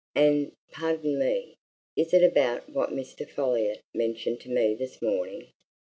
And 0.15 0.51
pardon 0.71 1.19
me 1.19 1.59
is 1.95 2.11
it 2.11 2.23
about 2.23 2.67
what 2.69 2.89
Mr. 2.89 3.29
Folliot 3.29 3.83
mentioned 3.93 4.39
to 4.39 4.49
me 4.49 4.73
this 4.73 4.99
morning? 4.99 5.51